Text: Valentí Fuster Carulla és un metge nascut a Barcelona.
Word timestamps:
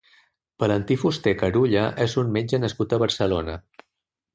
Valentí 0.63 0.97
Fuster 1.01 1.35
Carulla 1.43 1.85
és 2.09 2.19
un 2.25 2.35
metge 2.41 2.65
nascut 2.67 2.97
a 2.97 3.03
Barcelona. 3.09 3.65